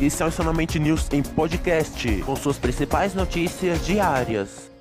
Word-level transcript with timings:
Esse 0.00 0.22
é 0.22 0.26
o 0.26 0.30
News 0.80 1.06
em 1.12 1.22
podcast, 1.22 2.22
com 2.26 2.34
suas 2.34 2.58
principais 2.58 3.14
notícias 3.14 3.86
diárias. 3.86 4.73